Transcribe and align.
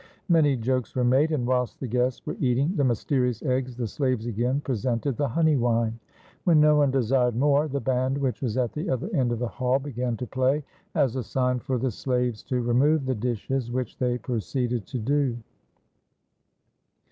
Many 0.29 0.57
jokes 0.57 0.95
were 0.95 1.03
made, 1.03 1.31
and 1.31 1.45
whilst 1.45 1.79
the 1.79 1.85
guests 1.87 2.25
were 2.25 2.35
eating 2.39 2.75
the 2.75 2.83
mysterious 2.83 3.43
eggs, 3.43 3.75
the 3.77 3.85
slaves 3.85 4.25
again 4.25 4.59
pre 4.59 4.73
sented 4.73 5.15
the 5.15 5.27
honey 5.27 5.55
wine. 5.55 5.99
When 6.43 6.59
no 6.59 6.77
one 6.77 6.89
desired 6.89 7.35
more, 7.35 7.67
the 7.67 7.81
band, 7.81 8.17
which 8.17 8.41
was 8.41 8.57
at 8.57 8.73
the 8.73 8.89
other 8.89 9.11
end 9.13 9.31
of 9.31 9.37
the 9.37 9.47
hall, 9.47 9.77
began 9.77 10.17
to 10.17 10.25
play, 10.25 10.63
as 10.95 11.15
a 11.15 11.21
sign 11.23 11.59
for 11.59 11.77
the 11.77 11.91
slaves 11.91 12.41
to 12.45 12.61
remove 12.61 13.05
the 13.05 13.13
dishes, 13.13 13.69
which 13.71 13.99
they 13.99 14.17
proceeded 14.17 14.87
to 14.87 14.97
do. 14.97 15.37